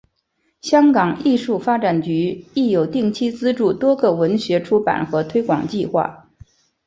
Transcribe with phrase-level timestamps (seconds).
[0.61, 6.27] 香港艺术发展局亦有定期资助多个文学出版和推广计划。